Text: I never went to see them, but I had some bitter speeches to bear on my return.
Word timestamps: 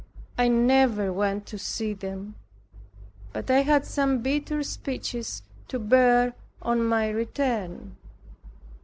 I 0.35 0.47
never 0.47 1.13
went 1.13 1.45
to 1.45 1.59
see 1.59 1.93
them, 1.93 2.33
but 3.33 3.51
I 3.51 3.61
had 3.61 3.85
some 3.85 4.23
bitter 4.23 4.63
speeches 4.63 5.43
to 5.67 5.77
bear 5.77 6.33
on 6.59 6.83
my 6.83 7.09
return. 7.09 7.97